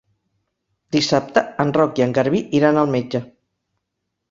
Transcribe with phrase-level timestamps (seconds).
[0.95, 3.25] Dissabte en Roc i en Garbí iran al metge.